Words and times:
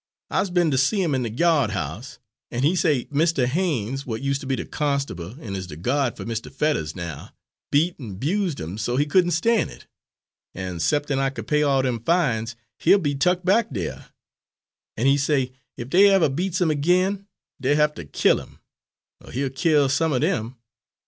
I's 0.31 0.49
be'n 0.49 0.71
ter 0.71 0.77
see 0.77 1.03
'im 1.03 1.13
in 1.13 1.21
de 1.21 1.29
gyard 1.29 1.69
house, 1.69 2.17
an' 2.49 2.63
he 2.63 2.75
say 2.75 3.07
Mistah 3.11 3.45
Haines, 3.45 4.01
w'at 4.01 4.23
use' 4.23 4.39
ter 4.39 4.47
be 4.47 4.55
de 4.55 4.65
constable 4.65 5.35
and 5.39 5.55
is 5.55 5.69
a 5.69 5.77
gyard 5.77 6.17
fer 6.17 6.25
Mistah 6.25 6.49
Fettuhs 6.49 6.95
now, 6.95 7.29
beat 7.71 7.97
an' 7.99 8.15
'bused 8.15 8.59
him 8.59 8.79
so 8.79 8.97
he 8.97 9.05
couldn' 9.05 9.29
stan' 9.29 9.69
it; 9.69 9.85
an' 10.55 10.79
'ceptin' 10.79 11.19
I 11.19 11.29
could 11.29 11.45
pay 11.45 11.61
all 11.61 11.83
dem 11.83 11.99
fines, 11.99 12.55
he'll 12.79 12.97
be 12.97 13.13
tuck 13.13 13.43
back 13.43 13.71
dere; 13.71 14.07
an'he 14.97 15.19
say 15.19 15.51
ef 15.77 15.87
dey 15.89 16.05
evah 16.11 16.31
beats 16.35 16.59
him 16.61 16.71
ag'in, 16.71 17.27
dey'll 17.61 17.73
eithuh 17.73 17.75
haf 17.77 17.93
ter 17.93 18.05
kill 18.05 18.39
him, 18.39 18.57
er 19.23 19.29
he'll 19.29 19.51
kill 19.51 19.87
some 19.87 20.13
er 20.13 20.19
dem. 20.19 20.57